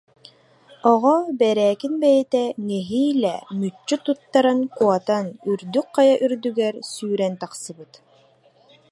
Оҕо 0.91 1.15
Бэрээкин 1.39 1.93
бэйэтэ 2.01 2.43
нэһиилэ 2.67 3.35
мүччү 3.57 3.95
туттаран 4.05 4.59
куотан 4.77 5.25
үрдүк 5.49 5.87
хайа 5.95 6.15
үрдүгэр 6.25 6.75
сүүрэн 6.93 7.33
тахсыбыт 7.41 7.93